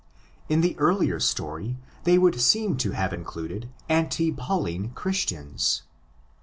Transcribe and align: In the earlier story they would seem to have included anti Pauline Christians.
In 0.49 0.61
the 0.61 0.75
earlier 0.79 1.19
story 1.19 1.77
they 2.05 2.17
would 2.17 2.41
seem 2.41 2.75
to 2.77 2.93
have 2.93 3.13
included 3.13 3.69
anti 3.87 4.31
Pauline 4.31 4.89
Christians. 4.95 5.83